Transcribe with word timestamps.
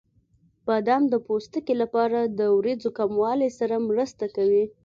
بادام 0.65 1.03
د 1.09 1.15
پوستکي 1.25 1.73
لپاره 1.81 2.19
د 2.39 2.41
وریځو 2.57 2.89
کموالي 2.99 3.49
سره 3.59 3.75
مرسته 3.89 4.25
کوي. 4.35 4.65